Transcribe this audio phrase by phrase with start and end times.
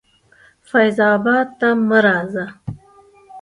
[0.69, 2.45] فیض آباد ته مه راځه.